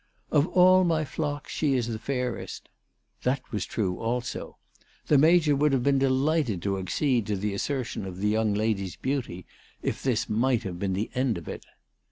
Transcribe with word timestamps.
"Of 0.31 0.47
all 0.47 0.83
my 0.83 1.05
flock 1.05 1.47
she 1.47 1.75
is 1.75 1.85
the 1.85 1.99
fairest." 1.99 2.69
That 3.21 3.41
was 3.51 3.67
true 3.67 3.99
also. 3.99 4.57
The 5.05 5.19
Major 5.19 5.55
would 5.55 5.73
have 5.73 5.83
been 5.83 5.99
delighted 5.99 6.63
to 6.63 6.79
accede 6.79 7.27
to 7.27 7.35
the 7.35 7.53
assertion 7.53 8.07
of 8.07 8.17
the 8.17 8.29
young 8.29 8.55
lady's 8.55 8.95
beauty, 8.95 9.45
if 9.83 10.01
this 10.01 10.27
might 10.27 10.63
have 10.63 10.79
been 10.79 10.93
the 10.93 11.11
end 11.13 11.37
of 11.37 11.47
it. 11.47 11.65